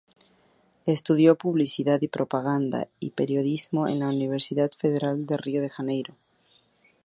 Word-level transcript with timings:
Estudió 0.87 1.35
Publicidad 1.37 2.01
y 2.01 2.07
Propaganda 2.07 2.87
y 2.99 3.11
Periodismo 3.11 3.87
en 3.87 3.99
la 3.99 4.07
Universidad 4.07 4.71
Federal 4.71 5.27
de 5.27 5.37
Río 5.37 5.61
de 5.61 5.69
Janeiro. 5.69 6.15